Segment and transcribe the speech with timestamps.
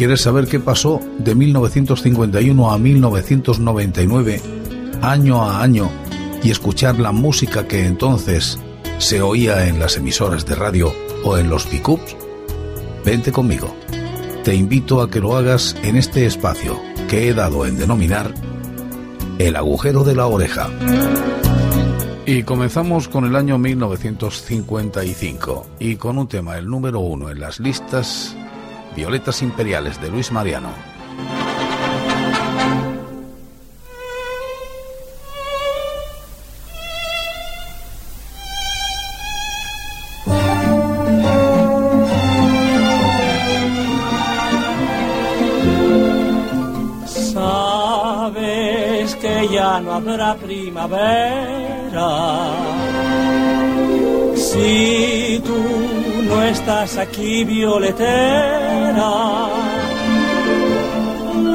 [0.00, 4.40] ¿Quieres saber qué pasó de 1951 a 1999,
[5.02, 5.90] año a año,
[6.42, 8.58] y escuchar la música que entonces
[8.96, 10.90] se oía en las emisoras de radio
[11.22, 12.16] o en los pickups?
[13.04, 13.76] Vente conmigo.
[14.42, 18.32] Te invito a que lo hagas en este espacio que he dado en denominar
[19.38, 20.70] el agujero de la oreja.
[22.24, 27.60] Y comenzamos con el año 1955 y con un tema, el número uno en las
[27.60, 28.34] listas,
[28.94, 30.70] Violetas Imperiales de Luis Mariano.
[47.32, 51.30] Sabes que ya no habrá primavera.
[54.52, 55.58] Si tú
[56.28, 59.10] no estás aquí, violetera.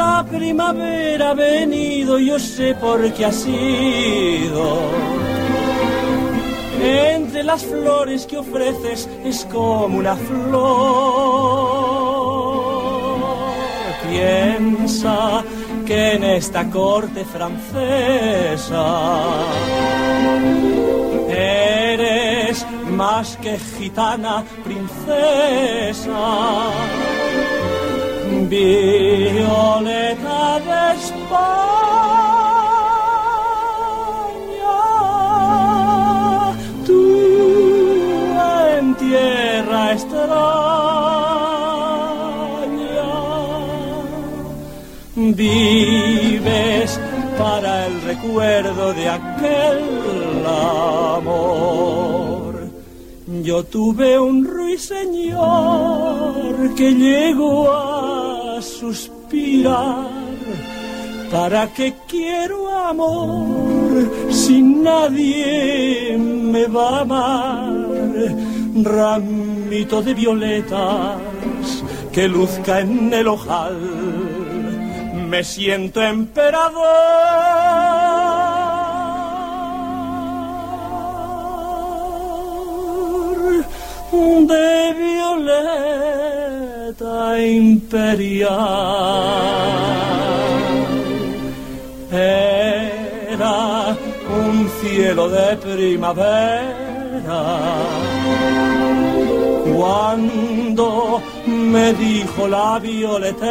[0.02, 4.80] La primavera ha venido, yo sé por qué ha sido.
[6.82, 11.16] Entre las flores que ofreces es como una flor.
[14.10, 15.44] Piensa
[15.86, 18.86] que en esta corte francesa
[21.28, 22.15] eres
[22.96, 26.24] más que gitana princesa.
[28.50, 31.56] Violeta de España,
[36.86, 37.02] tú
[38.78, 40.46] en tierra extraña
[45.16, 47.00] vives
[47.38, 52.35] para el recuerdo de aquel amor.
[53.44, 55.44] Yo tuve un ruiseñor
[56.76, 60.08] que llegó a suspirar.
[61.32, 67.74] ¿Para qué quiero amor si nadie me va a amar?
[68.84, 71.18] Ramito de violetas
[72.12, 73.80] que luzca en el ojal
[75.26, 76.86] me siento emperador
[84.48, 85.40] de violeta
[87.40, 88.50] imperial.
[92.12, 93.98] Era
[94.30, 97.44] un cielo de primavera
[99.76, 103.48] cuando me dijo la violetera,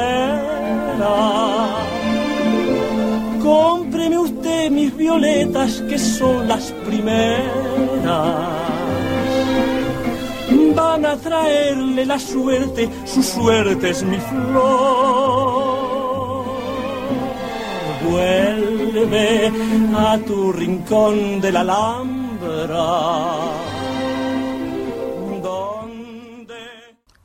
[3.43, 8.64] cómpreme usted mis violetas que son las primeras.
[10.75, 15.65] Van a traerle la suerte, su suerte es mi flor.
[18.09, 19.53] Vuelve
[19.97, 22.25] a tu rincón de la Alhambra.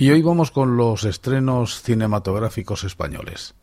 [0.01, 3.53] Y hoy vamos con los estrenos cinematográficos españoles.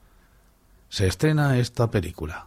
[0.90, 2.46] Se estrena esta película.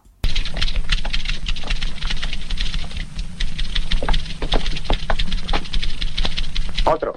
[6.84, 7.14] Otro.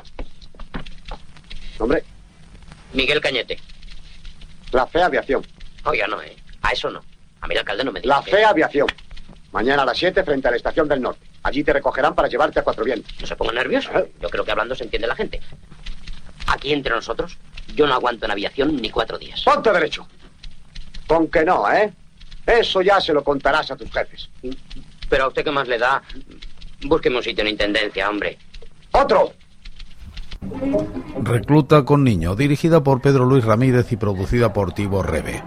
[1.80, 2.04] Hombre,
[2.94, 3.60] Miguel Cañete.
[4.72, 5.46] la fea aviación.
[5.86, 6.36] Oiga, no, ¿eh?
[6.62, 7.04] A eso no.
[7.42, 8.08] A mí el alcalde no me dice.
[8.08, 8.88] La fea aviación.
[9.52, 11.28] Mañana a las 7 frente a la estación del norte.
[11.44, 13.14] Allí te recogerán para llevarte a Cuatro Vientos.
[13.20, 13.92] No se ponga nervioso.
[14.22, 15.42] Yo creo que hablando se entiende la gente.
[16.48, 17.38] Aquí entre nosotros,
[17.76, 19.42] yo no aguanto en aviación ni cuatro días.
[19.44, 20.08] Ponte derecho.
[21.08, 21.94] Con que no, ¿eh?
[22.46, 24.30] Eso ya se lo contarás a tus jefes.
[25.10, 26.02] Pero a usted qué más le da.
[26.82, 28.38] Búsqueme un sitio en intendencia, hombre.
[28.92, 29.34] ¡Otro!
[31.22, 35.44] Recluta con niño, dirigida por Pedro Luis Ramírez y producida por Tibor Rebe.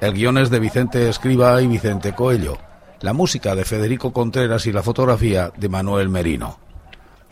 [0.00, 2.58] El guion es de Vicente Escriba y Vicente Coello.
[3.00, 6.58] La música de Federico Contreras y la fotografía de Manuel Merino.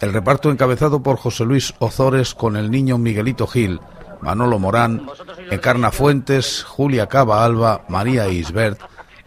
[0.01, 3.81] El reparto encabezado por José Luis Ozores con el niño Miguelito Gil,
[4.21, 5.07] Manolo Morán,
[5.51, 8.81] Encarna Fuentes, Julia Cava Alba, María Isbert,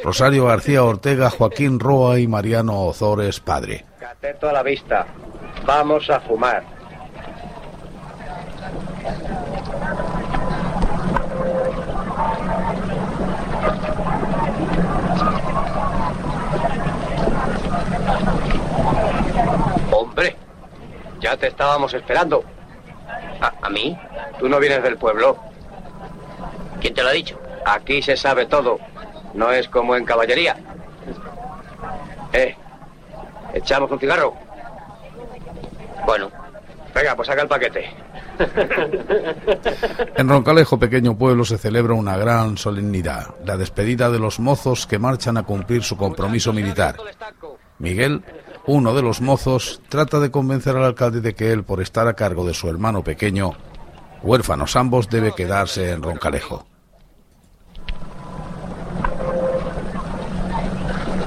[0.04, 3.86] Rosario García Ortega, Joaquín Roa y Mariano Ozores padre.
[4.00, 5.08] Cateto a la vista.
[5.66, 6.64] Vamos a fumar.
[19.92, 20.36] Hombre,
[21.20, 22.44] ya te estábamos esperando.
[23.42, 23.98] ¿A, a mí?
[24.40, 25.38] Tú no vienes del pueblo.
[26.80, 27.40] ¿Quién te lo ha dicho?
[27.66, 28.80] Aquí se sabe todo.
[29.34, 30.56] No es como en caballería.
[32.34, 32.56] Eh,
[33.54, 34.34] ¿echamos un cigarro?
[36.06, 36.32] Bueno,
[36.94, 37.90] Venga, pues saca el paquete.
[40.16, 44.98] En Roncalejo, pequeño pueblo, se celebra una gran solemnidad, la despedida de los mozos que
[44.98, 46.96] marchan a cumplir su compromiso militar.
[47.78, 48.24] Miguel,
[48.70, 52.14] uno de los mozos, trata de convencer al alcalde de que él, por estar a
[52.14, 53.54] cargo de su hermano pequeño,
[54.22, 56.68] huérfanos ambos, debe quedarse en Roncalejo.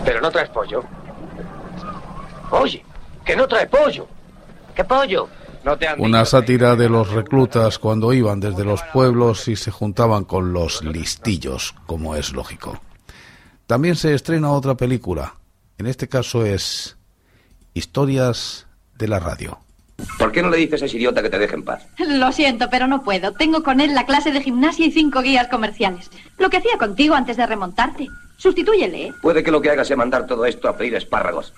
[0.04, 0.84] Pero no traes pollo.
[2.52, 2.84] Oye,
[3.24, 4.06] que no trae pollo.
[4.76, 5.28] ¿Qué pollo?
[5.64, 9.56] No te han Una dicho sátira de los reclutas cuando iban desde los pueblos y
[9.56, 12.80] se juntaban con los listillos, como es lógico.
[13.66, 15.34] También se estrena otra película.
[15.76, 16.96] En este caso es
[17.74, 18.66] Historias
[18.98, 19.58] de la Radio.
[20.18, 21.86] ¿Por qué no le dices a ese idiota que te deje en paz?
[21.98, 23.32] Lo siento, pero no puedo.
[23.32, 26.10] Tengo con él la clase de gimnasia y cinco guías comerciales.
[26.38, 28.08] Lo que hacía contigo antes de remontarte.
[28.36, 29.06] Sustitúyele.
[29.06, 29.14] ¿eh?
[29.22, 31.54] Puede que lo que haga sea mandar todo esto a pedir espárragos.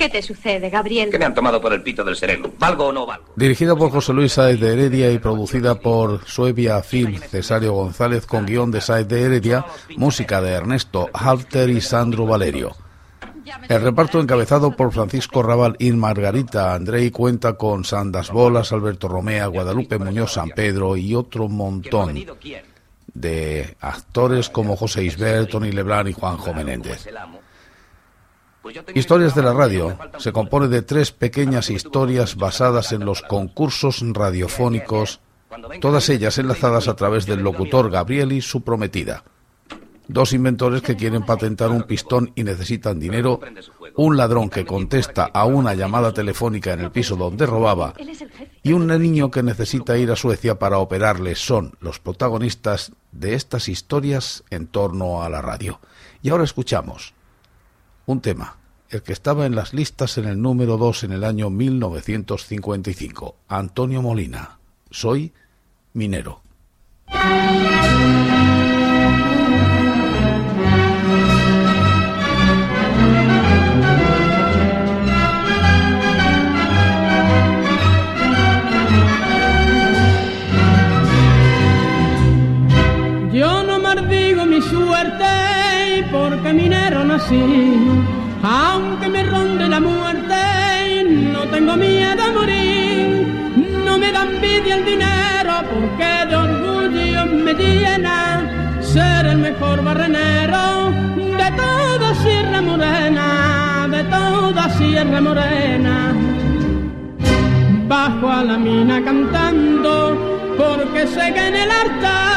[0.00, 1.10] ¿Qué te sucede, Gabriel?
[1.10, 2.50] Que me han tomado por el pito del sereno.
[2.58, 3.34] ¿Valgo o no valgo?
[3.36, 8.46] Dirigida por José Luis Saez de Heredia y producida por Suevia Phil Cesario González con
[8.46, 9.66] guion de Saez de Heredia,
[9.98, 12.74] música de Ernesto Halter y Sandro Valerio.
[13.68, 19.48] El reparto encabezado por Francisco Raval y Margarita Andrei cuenta con Sandas Bolas, Alberto Romea,
[19.48, 22.24] Guadalupe Muñoz San Pedro y otro montón
[23.12, 27.06] de actores como José Isbert, Tony Lebrán y Juanjo Menéndez.
[28.94, 29.96] Historias de la radio.
[30.18, 35.20] se compone de tres pequeñas historias basadas en los concursos radiofónicos,
[35.80, 39.24] todas ellas enlazadas a través del locutor Gabriel y su prometida.
[40.08, 43.40] Dos inventores que quieren patentar un pistón y necesitan dinero,
[43.94, 47.94] un ladrón que contesta a una llamada telefónica en el piso donde robaba
[48.62, 51.34] y un niño que necesita ir a Suecia para operarle.
[51.34, 55.80] Son los protagonistas de estas historias en torno a la radio.
[56.22, 57.14] Y ahora escuchamos
[58.10, 58.56] un tema,
[58.88, 64.02] el que estaba en las listas en el número 2 en el año 1955, Antonio
[64.02, 64.58] Molina.
[64.90, 65.32] Soy
[65.92, 66.42] minero.
[83.32, 85.59] Yo no maldigo mi suerte
[86.10, 87.44] porque minero nací.
[88.42, 93.26] Aunque me ronde la muerte, no tengo miedo a morir.
[93.84, 100.90] No me da envidia el dinero porque de orgullo me llena ser el mejor barrenero
[101.40, 106.14] de toda Sierra Morena, de toda Sierra Morena
[107.90, 110.16] bajo a la mina cantando,
[110.56, 112.29] porque sé que en el altar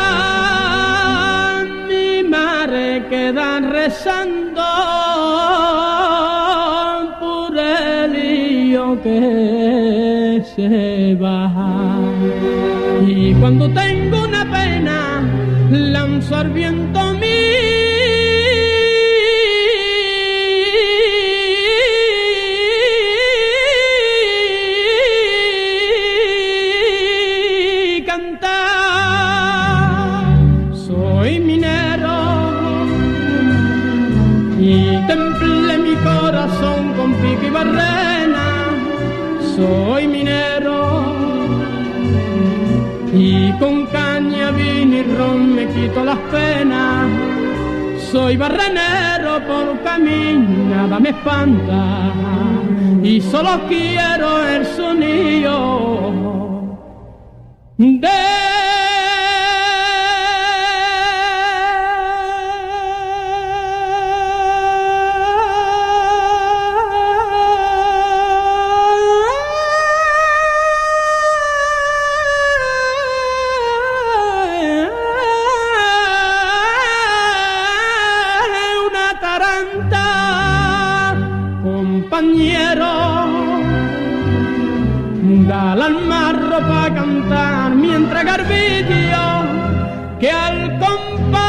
[2.74, 4.64] mi madre queda rezando
[7.20, 11.52] por el lío que se va.
[13.06, 15.22] Y cuando tengo una pena,
[15.70, 17.12] lanzo al viento
[39.56, 41.14] Soy minero
[43.14, 47.08] y con caña, vino y ron me quito las penas.
[48.12, 52.12] Soy barrenero por camino, nada me espanta
[53.04, 55.54] y solo quiero el sonido
[57.78, 58.43] de
[85.47, 89.26] Dale al marro pa' cantar mientras garbillo
[90.19, 91.42] que al compás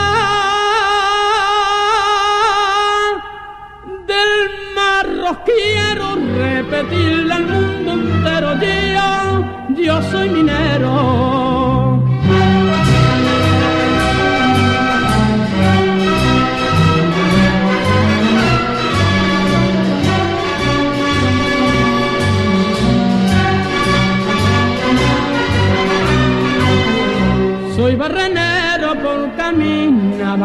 [4.11, 4.33] del
[4.75, 6.07] marro quiero
[6.43, 9.11] repetirle al mundo entero yo,
[9.85, 11.74] yo soy minero.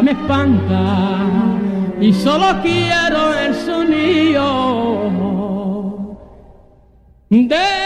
[0.09, 1.27] Me espanta
[2.01, 5.09] y solo quiero el sonido.
[7.29, 7.78] De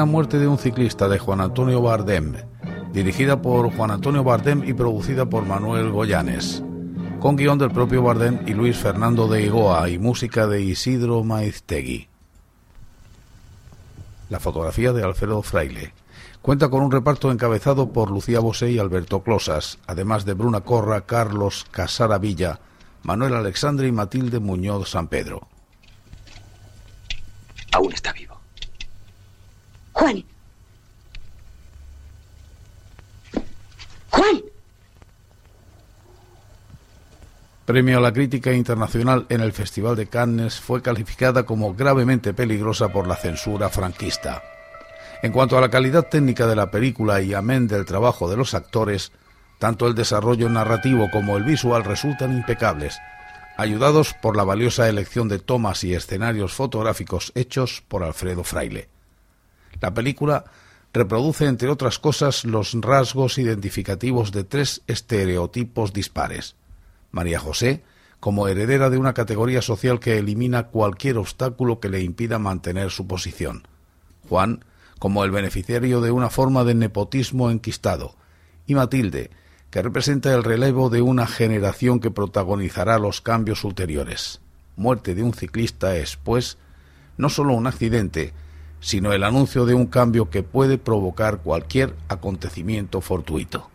[0.00, 2.32] Estrena Muerte de un ciclista de Juan Antonio Bardem,
[2.90, 6.62] dirigida por Juan Antonio Bardem y producida por Manuel Goyanes,
[7.20, 12.08] con guion del propio Bardem y Luis Fernando de Igoa y música de Isidro Maiztegui.
[14.30, 15.92] La fotografía de Alfredo Fraile.
[16.40, 21.02] Cuenta con un reparto encabezado por Lucía Bosé y Alberto Closas, además de Bruna Corra,
[21.02, 22.58] Carlos Casara Villa,
[23.02, 25.46] Manuel Alexandre y Matilde Muñoz San Pedro.
[27.72, 28.19] Aún está vivo.
[30.00, 30.24] Juan.
[34.08, 34.42] Juan.
[37.66, 42.88] Premio a la crítica internacional en el Festival de Cannes, fue calificada como gravemente peligrosa
[42.88, 44.42] por la censura franquista.
[45.22, 48.54] En cuanto a la calidad técnica de la película y amén del trabajo de los
[48.54, 49.12] actores,
[49.58, 52.98] tanto el desarrollo narrativo como el visual resultan impecables,
[53.58, 58.88] ayudados por la valiosa elección de tomas y escenarios fotográficos hechos por Alfredo Fraile.
[59.80, 60.44] La película
[60.92, 66.56] reproduce, entre otras cosas, los rasgos identificativos de tres estereotipos dispares.
[67.10, 67.82] María José,
[68.18, 73.06] como heredera de una categoría social que elimina cualquier obstáculo que le impida mantener su
[73.06, 73.66] posición.
[74.28, 74.64] Juan,
[74.98, 78.14] como el beneficiario de una forma de nepotismo enquistado.
[78.66, 79.30] Y Matilde,
[79.70, 84.40] que representa el relevo de una generación que protagonizará los cambios ulteriores.
[84.76, 86.58] Muerte de un ciclista es, pues,
[87.16, 88.34] no solo un accidente,
[88.80, 93.70] sino el anuncio de un cambio que puede provocar cualquier acontecimiento fortuito.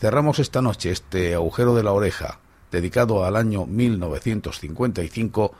[0.00, 5.54] Cerramos esta noche este agujero de la oreja, dedicado al año 1955,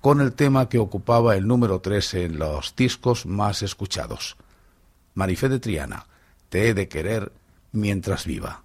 [0.00, 4.36] con el tema que ocupaba el número 3 en los discos más escuchados.
[5.14, 6.06] Marifé de Triana,
[6.48, 7.32] Te he de querer
[7.72, 8.62] mientras viva.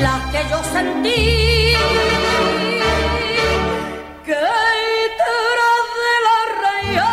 [0.00, 1.74] Las que yo sentí
[4.24, 7.12] que detrás de la raya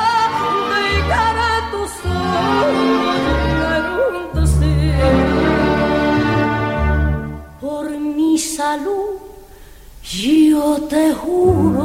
[0.73, 2.83] de cara a tus ojos
[7.61, 7.85] Por
[8.17, 9.11] mi salud
[10.03, 11.82] yo te juro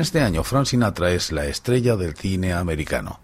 [0.00, 3.20] en este año Frank Sinatra es la estrella del cine americano.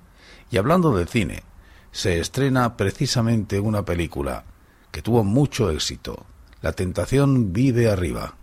[0.50, 1.42] Y hablando del cine,
[1.90, 4.45] se estrena precisamente una película
[4.92, 6.26] que tuvo mucho éxito.
[6.61, 8.35] La tentación vive arriba.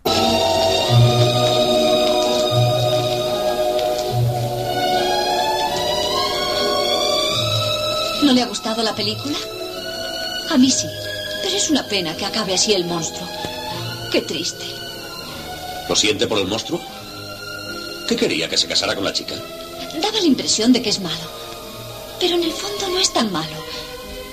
[8.24, 9.38] ¿No le ha gustado la película?
[10.50, 10.88] A mí sí,
[11.40, 13.28] pero es una pena que acabe así el monstruo.
[14.10, 14.64] Qué triste.
[15.88, 16.80] ¿Lo siente por el monstruo?
[18.08, 18.48] ¿Qué quería?
[18.48, 19.34] ¿Que se casara con la chica?
[20.00, 21.26] Daba la impresión de que es malo,
[22.20, 23.56] pero en el fondo no es tan malo.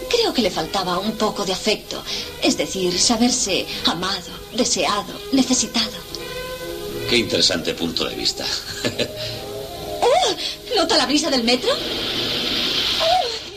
[0.09, 2.03] Creo que le faltaba un poco de afecto,
[2.41, 6.01] es decir, saberse amado, deseado, necesitado.
[7.09, 8.45] Qué interesante punto de vista.
[10.01, 10.75] ¡Oh!
[10.75, 11.69] ¿Nota la brisa del metro?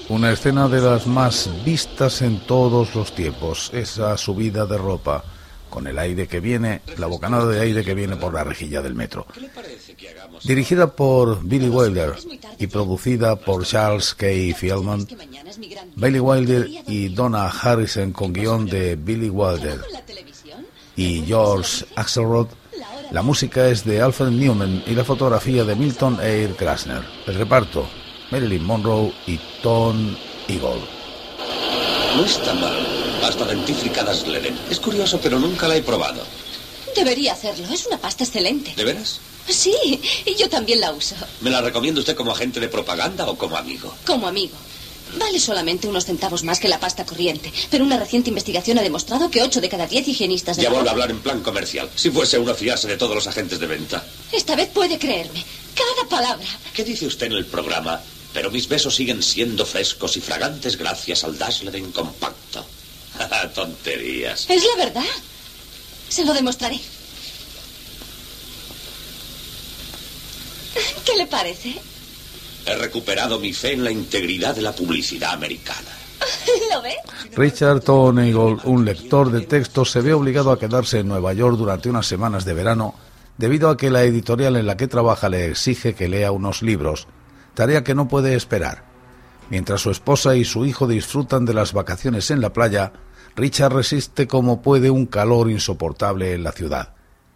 [0.08, 5.24] Una escena de las más vistas en todos los tiempos, esa subida de ropa,
[5.74, 8.94] con el aire que viene, la bocanada de aire que viene por la rejilla del
[8.94, 9.26] metro.
[10.44, 12.14] Dirigida por Billy Wilder
[12.60, 14.24] y producida por Charles K.
[14.56, 15.08] Feldman,
[15.96, 19.80] Billy Wilder y Donna Harrison con guion de Billy Wilder
[20.94, 22.46] y George Axelrod,
[23.10, 27.02] la música es de Alfred Newman y la fotografía de Milton Air Krasner.
[27.26, 27.88] El reparto,
[28.30, 30.14] Marilyn Monroe y Tom
[30.46, 30.84] Eagle.
[32.16, 33.03] No está mal.
[33.24, 34.54] Pasta dentífrica Dasleden.
[34.68, 36.22] Es curioso, pero nunca la he probado.
[36.94, 38.74] Debería hacerlo, es una pasta excelente.
[38.76, 39.18] ¿De veras?
[39.48, 39.74] Sí,
[40.26, 43.56] y yo también la uso, ¿Me la recomienda usted como agente de propaganda o como
[43.56, 43.94] amigo?
[44.04, 44.52] como amigo.
[45.18, 49.30] Vale solamente unos centavos más que la pasta corriente, pero una reciente investigación ha demostrado
[49.30, 51.88] que 8 de cada 10 higienistas de Ya la vuelve a hablar en plan comercial.
[51.96, 54.04] Si fuese uno fiarse de todos los agentes de venta.
[54.32, 55.42] Esta vez puede creerme.
[55.74, 56.46] Cada palabra.
[56.74, 58.02] ¿Qué dice usted en el programa?
[58.34, 62.66] Pero mis besos siguen siendo frescos y fragantes gracias al Dasleden compacto.
[63.54, 64.48] Tonterías.
[64.48, 65.04] Es la verdad.
[66.08, 66.80] Se lo demostraré.
[71.04, 71.76] ¿Qué le parece?
[72.66, 75.90] He recuperado mi fe en la integridad de la publicidad americana.
[76.72, 76.94] ¿Lo ve?
[77.36, 81.56] Richard Tom Eagle, un lector de textos, se ve obligado a quedarse en Nueva York
[81.56, 82.94] durante unas semanas de verano
[83.36, 87.06] debido a que la editorial en la que trabaja le exige que lea unos libros,
[87.54, 88.93] tarea que no puede esperar.
[89.50, 92.92] Mientras su esposa y su hijo disfrutan de las vacaciones en la playa,
[93.36, 96.94] Richard resiste como puede un calor insoportable en la ciudad.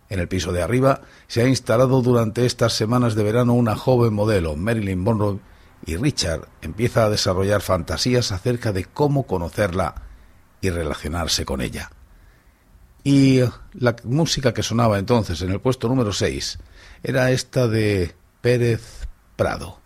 [0.08, 4.14] En el piso de arriba se ha instalado durante estas semanas de verano una joven
[4.14, 5.40] modelo, Marilyn Monroe,
[5.84, 10.02] y Richard empieza a desarrollar fantasías acerca de cómo conocerla
[10.60, 11.90] y relacionarse con ella.
[13.04, 13.40] Y
[13.74, 16.58] la música que sonaba entonces en el puesto número 6
[17.02, 19.78] era esta de Pérez Prado.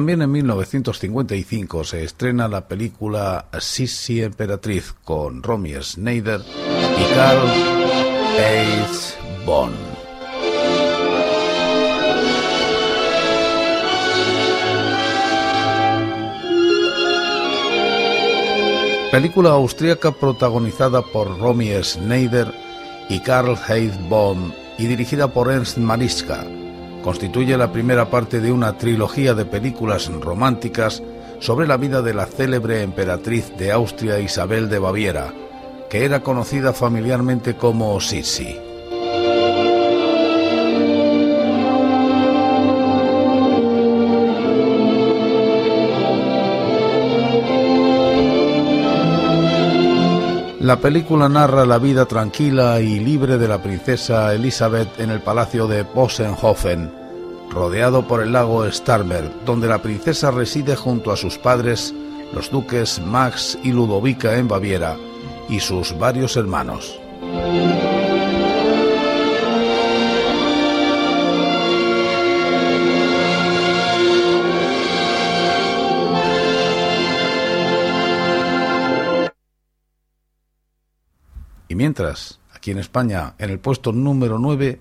[0.00, 7.46] También en 1955 se estrena la película Sissi Emperatriz con Romy Schneider y Carl
[8.38, 9.44] H.
[9.44, 9.76] Bond.
[19.12, 22.54] Película austríaca protagonizada por Romy Schneider
[23.10, 23.98] y Karl Heinz
[24.78, 26.46] y dirigida por Ernst Marischka.
[27.02, 31.02] Constituye la primera parte de una trilogía de películas románticas
[31.38, 35.32] sobre la vida de la célebre emperatriz de Austria Isabel de Baviera,
[35.88, 38.69] que era conocida familiarmente como Sissi.
[50.60, 55.66] La película narra la vida tranquila y libre de la princesa Elizabeth en el palacio
[55.66, 56.92] de Possenhofen,
[57.48, 61.94] rodeado por el lago Starmer, donde la princesa reside junto a sus padres,
[62.34, 64.98] los duques Max y Ludovica en Baviera,
[65.48, 67.00] y sus varios hermanos.
[81.80, 84.78] Mientras, aquí en España, en el puesto número 9,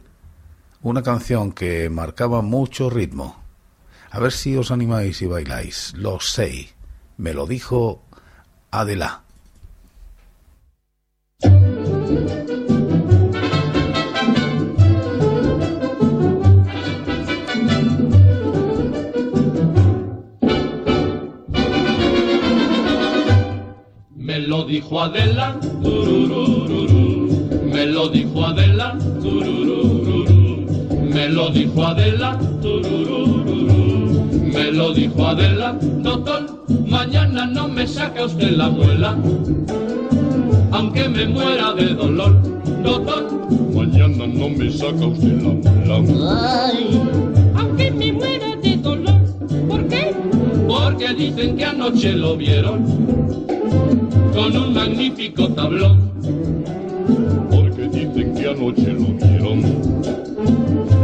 [0.82, 3.42] una canción que marcaba mucho ritmo.
[4.12, 5.94] A ver si os animáis y bailáis.
[5.96, 6.74] Lo sé.
[7.16, 8.04] Me lo dijo
[8.70, 9.24] Adela.
[24.50, 25.56] Lo dijo Adela
[27.72, 28.98] me lo dijo Adela,
[31.14, 32.40] me lo dijo Adela,
[34.54, 39.18] me lo dijo Adela, doctor, mañana no me saca usted la muela,
[40.72, 42.42] aunque me muera de dolor,
[42.84, 43.28] doctor,
[43.74, 45.42] mañana no me saca usted
[45.86, 46.66] la muela.
[46.66, 47.02] Ay,
[47.56, 48.29] aunque me muera
[51.00, 52.84] Porque dicen que anoche lo vieron
[54.34, 56.12] con un magnífico tablón.
[58.36, 59.62] Que anoche lo vieron.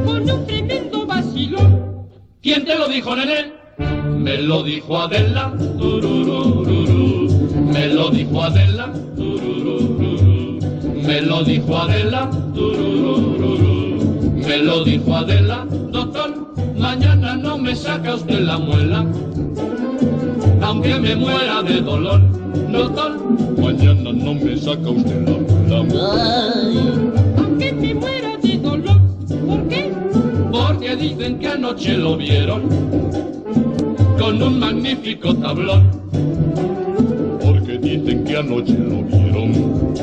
[0.06, 2.08] Con un tremendo vacilón.
[2.42, 3.54] ¿Quién te lo dijo, nene?
[4.18, 5.54] Me lo dijo Adela,
[7.74, 8.92] me lo dijo Adela,
[11.06, 12.30] me lo dijo Adela,
[14.46, 19.06] me lo dijo Adela, doctor, mañana no me saca usted la muela,
[20.66, 22.22] aunque me muera de dolor,
[22.72, 23.12] doctor,
[23.58, 25.28] mañana no me saca usted
[25.70, 26.56] la muela.
[30.96, 32.70] dicen que anoche lo vieron
[34.18, 35.92] con un magnífico tablón.
[37.42, 39.94] Porque dicen que anoche lo vieron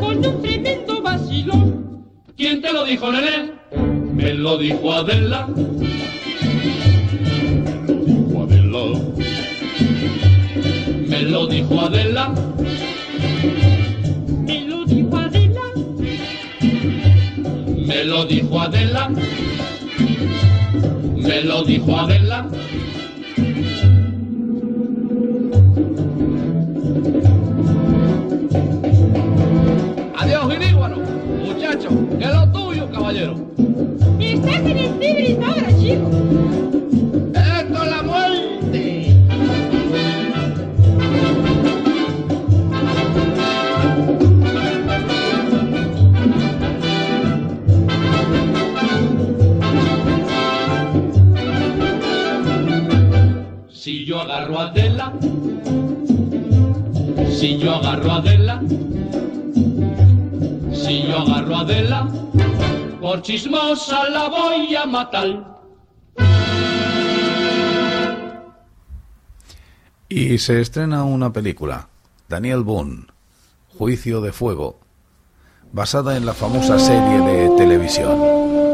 [0.00, 2.04] con un tremendo vacilón.
[2.36, 3.52] ¿Quién te lo dijo, nene?
[4.12, 5.48] Me lo dijo Adela.
[11.34, 12.32] Lo dijo Adela.
[14.46, 15.62] Me lo dijo Adela.
[17.86, 19.10] Me lo dijo Adela
[21.24, 22.46] me lo dijo Adela.
[30.16, 30.96] Adiós, Giríguaro.
[31.44, 33.34] Muchacho, que lo tuyo, caballero.
[34.20, 35.38] Estás en el Tibris
[57.44, 58.62] si yo agarro a Adela,
[60.72, 62.08] si yo agarro a Adela,
[63.02, 65.60] por chismosa la voy a matar.
[70.08, 71.88] Y se estrena una película,
[72.30, 73.08] Daniel Boone,
[73.76, 74.80] Juicio de Fuego,
[75.70, 78.73] basada en la famosa serie de televisión.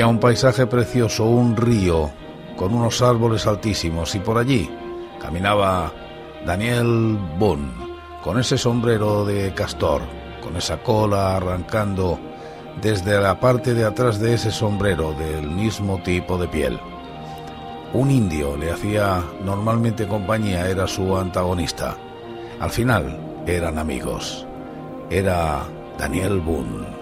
[0.00, 2.10] Veía un paisaje precioso, un río
[2.56, 4.66] con unos árboles altísimos y por allí
[5.20, 5.92] caminaba
[6.46, 7.70] Daniel Boone
[8.24, 10.00] con ese sombrero de castor,
[10.42, 12.18] con esa cola arrancando
[12.80, 16.80] desde la parte de atrás de ese sombrero del mismo tipo de piel.
[17.92, 21.94] Un indio le hacía normalmente compañía, era su antagonista.
[22.58, 24.46] Al final eran amigos.
[25.10, 25.62] Era
[25.98, 26.99] Daniel Boone.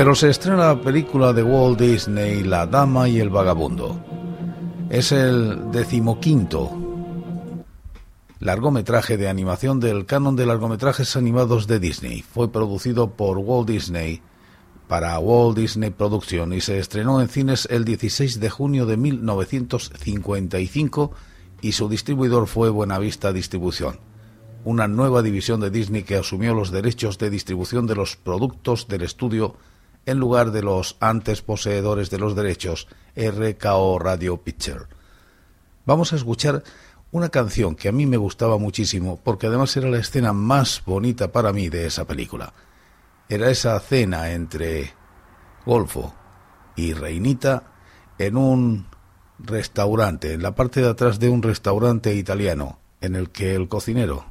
[0.00, 4.02] Pero se estrena la película de Walt Disney, La Dama y el Vagabundo.
[4.88, 6.70] Es el decimoquinto
[8.38, 12.22] largometraje de animación del canon de largometrajes animados de Disney.
[12.22, 14.22] Fue producido por Walt Disney
[14.88, 21.12] para Walt Disney Production y se estrenó en cines el 16 de junio de 1955
[21.60, 24.00] y su distribuidor fue Buenavista Distribución,
[24.64, 29.02] una nueva división de Disney que asumió los derechos de distribución de los productos del
[29.02, 29.56] estudio
[30.06, 34.86] en lugar de los antes poseedores de los derechos RKO Radio Picture.
[35.84, 36.62] Vamos a escuchar
[37.12, 41.32] una canción que a mí me gustaba muchísimo porque además era la escena más bonita
[41.32, 42.52] para mí de esa película.
[43.28, 44.92] Era esa cena entre
[45.66, 46.14] Golfo
[46.76, 47.64] y Reinita
[48.18, 48.86] en un
[49.38, 54.26] restaurante, en la parte de atrás de un restaurante italiano, en el que el cocinero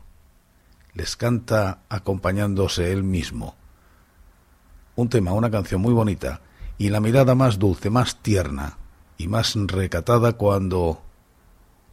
[0.94, 3.59] les canta acompañándose él mismo
[5.00, 6.42] un tema, una canción muy bonita,
[6.78, 8.78] y la mirada más dulce, más tierna
[9.18, 11.02] y más recatada cuando,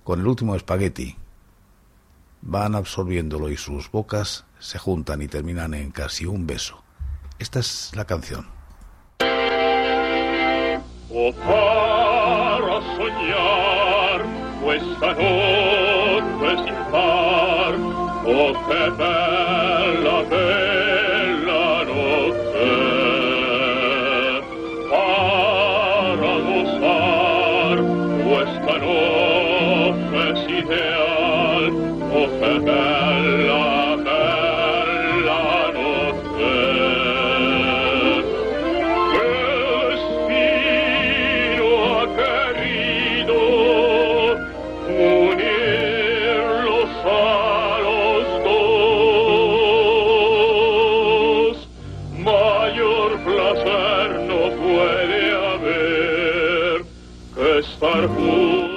[0.04, 1.16] con el último espagueti,
[2.42, 6.82] van absorbiéndolo y sus bocas se juntan y terminan en casi un beso.
[7.38, 8.46] Esta es la canción.
[11.10, 14.26] O para soñar
[18.28, 20.75] oh bella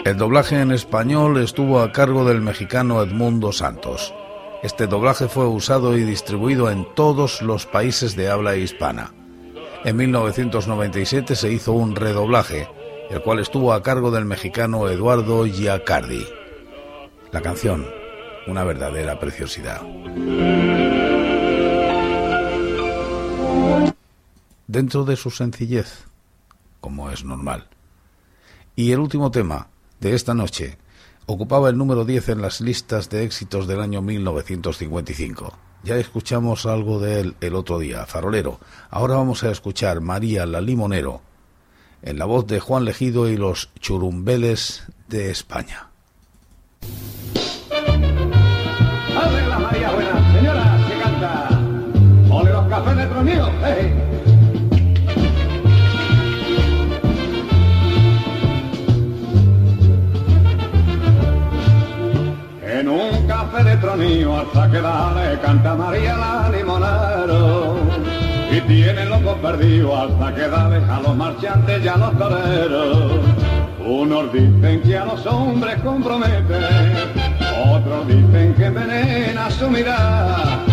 [0.10, 4.12] El doblaje en español estuvo a cargo del mexicano Edmundo Santos.
[4.64, 9.14] Este doblaje fue usado y distribuido en todos los países de habla hispana.
[9.86, 12.68] En 1997 se hizo un redoblaje,
[13.12, 16.26] el cual estuvo a cargo del mexicano Eduardo Giacardi.
[17.32, 17.86] La canción,
[18.48, 19.84] una verdadera preciosidad.
[24.66, 26.06] Dentro de su sencillez,
[26.82, 27.68] como es normal.
[28.76, 29.68] Y el último tema
[30.00, 30.78] de esta noche
[31.26, 35.54] ocupaba el número 10 en las listas de éxitos del año 1955.
[35.84, 38.60] Ya escuchamos algo de él el otro día, Farolero.
[38.90, 41.22] Ahora vamos a escuchar María la Limonero,
[42.02, 45.90] en la voz de Juan Legido y los churumbeles de España.
[49.16, 50.34] ¡Abre la María Buena!
[50.34, 51.50] Señora, que canta.
[52.32, 53.10] ¡Ole los cafés de!
[53.64, 54.09] ¡Hey!
[64.00, 67.76] Tronío hasta que dale canta María la limonero.
[68.50, 73.12] Y tienen locos perdidos hasta que dale a los marchantes y a los toreros.
[73.86, 76.60] Unos dicen que a los hombres compromete,
[77.70, 80.64] otros dicen que envenena su mirada.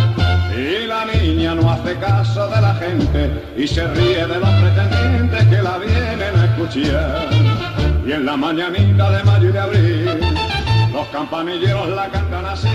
[0.57, 5.45] Y la niña no hace caso de la gente y se ríe de los pretendientes
[5.47, 7.29] que la vienen a escuchar.
[8.07, 10.26] Y en la mañanita de mayo y de abril,
[10.97, 12.69] los campanilleros la cantan así.